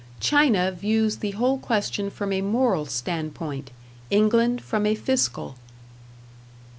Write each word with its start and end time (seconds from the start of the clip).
China 0.19 0.71
views 0.71 1.17
the 1.17 1.29
whole 1.37 1.59
question 1.59 2.09
from 2.09 2.33
a 2.33 2.41
moral 2.41 2.87
standpoint, 2.87 3.69
England 4.09 4.59
from 4.59 4.87
a 4.87 4.95
fiscal. 4.95 5.57